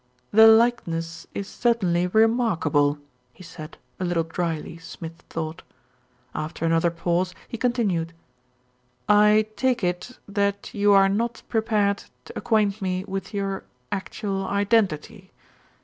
"The 0.31 0.47
likeness 0.47 1.27
is 1.35 1.47
certainly 1.47 2.07
remarkable," 2.07 2.97
he 3.33 3.43
said, 3.43 3.77
a 3.99 4.03
little 4.03 4.23
drily, 4.23 4.79
Smith 4.79 5.23
thought. 5.29 5.61
After 6.33 6.65
another 6.65 6.89
pause, 6.89 7.35
he 7.47 7.55
continued. 7.59 8.11
"I 9.07 9.45
take 9.55 9.83
it 9.83 10.17
that 10.27 10.73
you 10.73 10.91
are 10.93 11.07
not 11.07 11.43
prepared 11.49 12.05
to 12.25 12.33
acquaint 12.35 12.81
me 12.81 13.03
with 13.07 13.31
your 13.31 13.63
actual 13.91 14.47
identity? 14.47 15.29